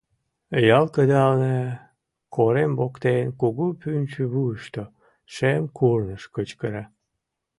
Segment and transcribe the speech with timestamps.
[0.77, 1.59] Ял кыдалне,
[2.35, 4.83] корем воктен, кугу пӱнчӧ вуйышто,
[5.33, 6.83] шем курныж кычкыра.